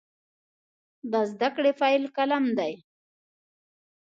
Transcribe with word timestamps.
د 1.11 1.13
زده 1.31 1.49
کړې 1.55 1.71
پیل 1.81 2.03
قلم 2.15 2.45
دی. 2.57 2.73